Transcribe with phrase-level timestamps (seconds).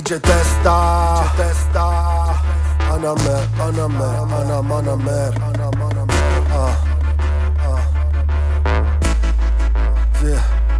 [0.00, 1.30] c'è testa.
[1.36, 2.40] C'è testa.
[2.92, 5.34] Anamer, Anamer, Anam, Anamer
[6.50, 6.76] Ah,
[7.66, 7.80] ah.
[10.18, 10.34] Sì,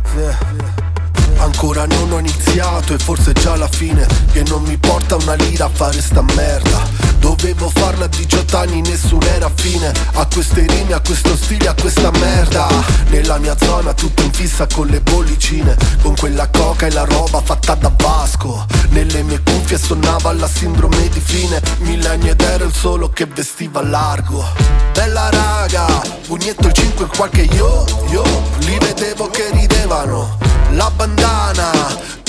[0.04, 5.34] sì Ancora non ho iniziato e forse già la fine Che non mi porta una
[5.34, 7.11] lira a fare sta merda
[7.42, 11.74] Dovevo farla a 18 anni, nessuno era fine A queste rime, a questo stile, a
[11.74, 12.68] questa merda.
[13.08, 17.42] Nella mia zona tutto in fissa con le bollicine Con quella coca e la roba
[17.42, 18.64] fatta da Vasco.
[18.90, 23.82] Nelle mie cuffie suonava la sindrome di fine Millenni ed ero il solo che vestiva
[23.82, 24.44] largo.
[24.92, 25.86] Bella raga,
[26.24, 28.22] pugnetto il 5 e qualche yo, yo.
[28.58, 30.38] Li vedevo che ridevano.
[30.74, 31.72] La bandana,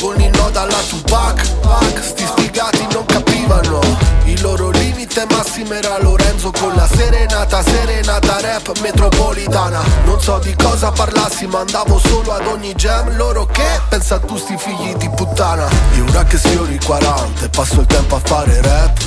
[0.01, 1.92] con il nodo alla Tupac
[5.13, 9.81] loro limite massimo era Lorenzo con la serenata Serenata rap metropolitana.
[10.05, 13.15] Non so di cosa parlassi ma andavo solo ad ogni jam.
[13.15, 13.81] Loro che?
[13.89, 15.67] Pensa a tu sti figli di puttana.
[15.95, 18.97] Io ora che sfiori 40 e passo il tempo a fare rap.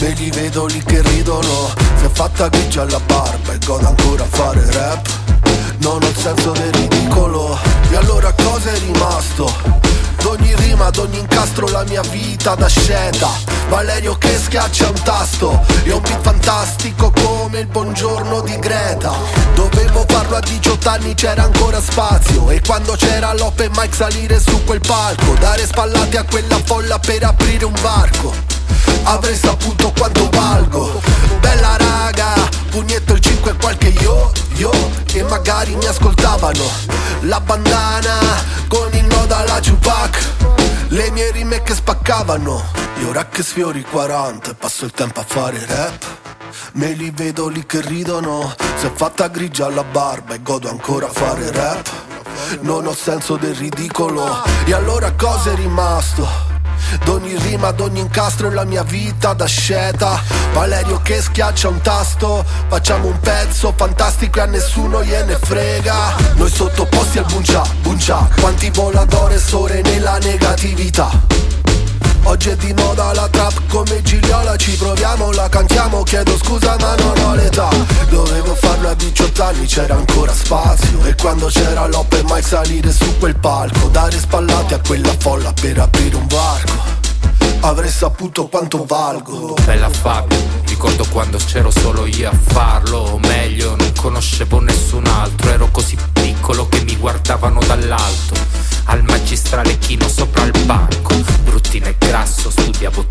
[0.00, 1.70] Me li vedo lì che ridono.
[1.98, 5.06] Si è fatta grigia alla barba e godo ancora a fare rap.
[5.78, 7.58] Non ho il senso del ridicolo.
[7.90, 9.95] E allora cosa è rimasto?
[10.76, 13.30] D'ogni rima, d'ogni incastro la mia vita da sceta
[13.68, 19.12] Valerio che schiaccia un tasto E un beat fantastico come il buongiorno di Greta.
[19.54, 22.50] Dovevo farlo a 18 anni c'era ancora spazio.
[22.50, 27.24] E quando c'era l'open mic salire su quel palco Dare spallate a quella folla per
[27.24, 28.34] aprire un varco.
[29.04, 31.00] Avrei saputo quanto valgo.
[31.40, 32.34] Bella raga,
[32.70, 34.70] pugnetto il 5 e qualche yo, yo
[35.12, 36.94] E magari mi ascoltavano.
[37.20, 38.55] La bandana
[42.06, 42.62] spaccavano
[43.00, 46.04] E ora che sfiori 40 e passo il tempo a fare rap.
[46.74, 48.54] Me li vedo lì che ridono.
[48.76, 51.90] Si è fatta grigia alla barba e godo ancora a fare rap.
[52.60, 54.24] Non ho senso del ridicolo.
[54.64, 56.26] E allora cosa è rimasto?
[57.04, 60.22] D'ogni rima, d'ogni incastro la mia vita da sceta
[60.52, 62.44] Valerio che schiaccia un tasto.
[62.68, 66.14] Facciamo un pezzo fantastico e a nessuno gliene frega.
[66.36, 68.28] Noi sottoposti al buncia, buncia.
[68.40, 71.45] Quanti voladore sore nella negatività
[72.36, 76.94] Oggi è di moda la trap come Gigliola Ci proviamo, la cantiamo, chiedo scusa ma
[76.96, 77.70] non ho l'età.
[78.10, 81.02] Dovevo farlo a 18 anni, c'era ancora spazio.
[81.06, 85.78] E quando c'era l'open mai salire su quel palco Dare spallate a quella folla per
[85.78, 86.74] aprire un varco.
[87.60, 89.54] Avrei saputo quanto valgo.
[89.64, 90.36] Bella Fabio,
[90.66, 92.98] ricordo quando c'ero solo io a farlo.
[92.98, 98.45] O meglio, non conoscevo nessun altro Ero così piccolo che mi guardavano dall'alto
[102.96, 103.02] bo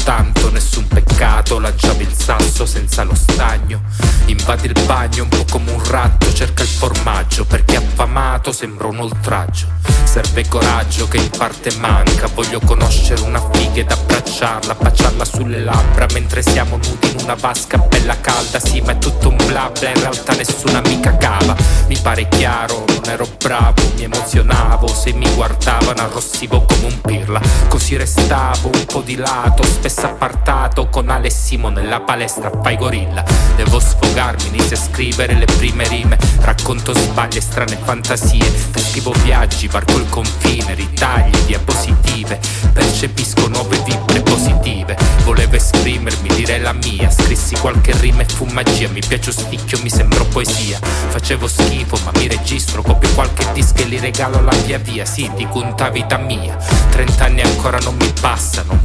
[1.35, 3.81] peccato, lanciavo il sasso senza lo stagno.
[4.27, 8.99] Invadi il bagno un po' come un ratto Cerca il formaggio perché affamato sembra un
[8.99, 9.67] oltraggio.
[10.03, 16.07] Serve coraggio che in parte manca Voglio conoscere una figa ed abbracciarla Baciarla sulle labbra
[16.13, 18.59] mentre siamo nudi in una vasca bella calda.
[18.59, 21.55] Sì ma è tutto un bla bla in realtà nessuna mica cava.
[21.87, 27.41] Mi pare chiaro, non ero bravo Mi emozionavo se mi guardavano arrossivo come un pirla.
[27.67, 33.23] Così restavo un po' di lato Spesso appartato con Alessimo nella palestra fai gorilla.
[33.55, 36.19] Devo sfogarmi, inizio a scrivere le prime rime.
[36.41, 38.45] Racconto sbagli e strane fantasie.
[38.69, 42.39] Descrivo viaggi, varco il confine Ritagli, diapositive
[42.73, 44.95] Percepisco nuove vibre positive.
[45.23, 47.09] Volevo esprimermi, dire la mia.
[47.09, 48.87] Scrissi qualche rima e fu magia.
[48.89, 50.79] Mi piace sticchio, mi sembro poesia.
[50.79, 52.83] Facevo schifo ma mi registro.
[52.83, 55.05] Copio qualche disco e li regalo alla via via.
[55.05, 56.55] Sì, dico punta vita mia.
[56.89, 58.84] Trent'anni ancora non mi passa, non puoi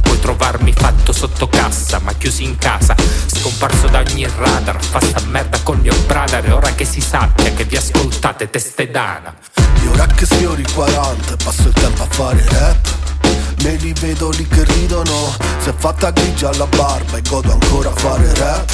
[1.41, 5.95] fatto cassa, ma chiusi in casa, scomparso da ogni radar, fa sta merda col mio
[6.05, 9.33] brother, ora che si sappia che vi ascoltate teste d'ana.
[9.55, 12.89] E ora che sfiori 40 e passo il tempo a fare rap.
[13.63, 17.89] Me li vedo lì che ridono, si è fatta grigia alla barba e godo ancora
[17.89, 18.69] a fare rap.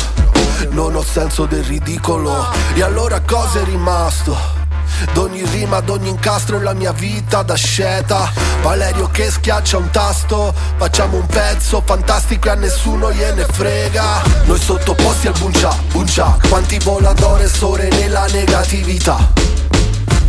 [0.71, 4.65] Non ho senso del ridicolo, e allora cosa è rimasto?
[5.13, 8.31] D'ogni rima, d'ogni incastro la mia vita da sceta
[8.61, 14.21] Valerio che schiaccia un tasto Facciamo un pezzo fantastico e a nessuno gliene frega.
[14.45, 19.45] Noi sottoposti al buncia, buncia Quanti voladore sore nella negatività.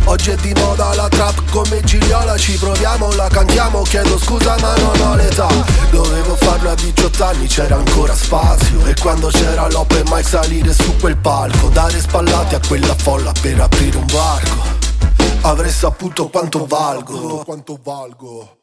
[0.05, 4.73] Oggi è di moda la trap come Gigliola Ci proviamo, la cantiamo, chiedo scusa ma
[4.77, 5.47] non ho l'età.
[5.91, 8.85] Dovevo farlo a 18 anni, c'era ancora spazio.
[8.85, 13.59] E quando c'era l'open mic salire su quel palco Dare spallate a quella folla per
[13.59, 14.78] aprire un varco
[15.41, 17.43] Avrei saputo quanto valgo.
[17.43, 18.57] Quanto valgo